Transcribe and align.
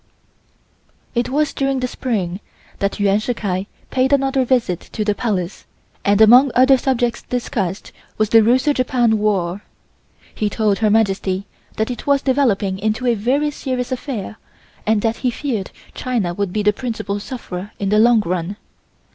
It 1.13 1.29
was 1.29 1.53
during 1.53 1.79
the 1.79 1.87
Spring 1.87 2.39
that 2.79 2.99
Yuan 2.99 3.19
Shih 3.19 3.35
Kai 3.35 3.67
paid 3.91 4.11
another 4.11 4.43
visit 4.43 4.79
to 4.93 5.05
the 5.05 5.13
Palace, 5.13 5.65
and 6.03 6.19
among 6.19 6.49
other 6.55 6.75
subjects 6.75 7.21
discussed 7.21 7.91
was 8.17 8.29
the 8.29 8.41
Russo 8.41 8.73
Japan 8.73 9.19
war. 9.19 9.61
He 10.33 10.49
told 10.49 10.79
Her 10.79 10.89
Majesty 10.89 11.45
that 11.75 11.91
it 11.91 12.07
was 12.07 12.23
developing 12.23 12.79
into 12.79 13.05
a 13.05 13.13
very 13.13 13.51
serious 13.51 13.91
affair 13.91 14.37
and 14.87 15.03
that 15.03 15.17
he 15.17 15.29
feared 15.29 15.69
China 15.93 16.33
would 16.33 16.51
be 16.51 16.63
the 16.63 16.73
principal 16.73 17.19
sufferer 17.19 17.71
in 17.77 17.89
the 17.89 17.99
long 17.99 18.21
run. 18.21 18.57